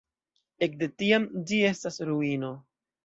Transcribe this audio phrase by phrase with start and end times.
[0.67, 2.51] Ekde tiam ĝi estas ruino.